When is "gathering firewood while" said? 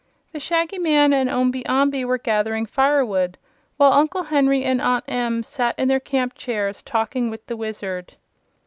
2.17-3.93